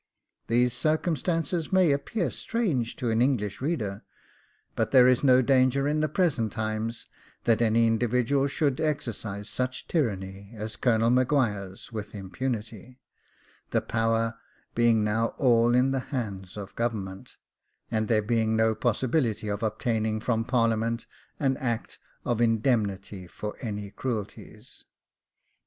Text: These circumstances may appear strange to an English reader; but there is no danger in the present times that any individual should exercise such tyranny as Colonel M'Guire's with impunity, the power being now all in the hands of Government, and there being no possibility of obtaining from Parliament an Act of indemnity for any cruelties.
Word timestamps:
These 0.47 0.73
circumstances 0.73 1.71
may 1.71 1.91
appear 1.91 2.31
strange 2.31 2.95
to 2.95 3.11
an 3.11 3.21
English 3.21 3.61
reader; 3.61 4.03
but 4.75 4.89
there 4.89 5.07
is 5.07 5.23
no 5.23 5.43
danger 5.43 5.87
in 5.87 5.99
the 5.99 6.09
present 6.09 6.51
times 6.51 7.05
that 7.43 7.61
any 7.61 7.85
individual 7.85 8.47
should 8.47 8.79
exercise 8.81 9.47
such 9.47 9.87
tyranny 9.87 10.55
as 10.57 10.75
Colonel 10.75 11.11
M'Guire's 11.11 11.91
with 11.91 12.15
impunity, 12.15 12.99
the 13.69 13.79
power 13.79 14.39
being 14.73 15.03
now 15.03 15.35
all 15.37 15.75
in 15.75 15.91
the 15.91 15.99
hands 16.09 16.57
of 16.57 16.75
Government, 16.75 17.37
and 17.91 18.07
there 18.07 18.23
being 18.23 18.55
no 18.55 18.73
possibility 18.73 19.49
of 19.49 19.61
obtaining 19.61 20.19
from 20.19 20.43
Parliament 20.45 21.05
an 21.39 21.57
Act 21.57 21.99
of 22.25 22.41
indemnity 22.41 23.27
for 23.27 23.55
any 23.61 23.91
cruelties. 23.91 24.85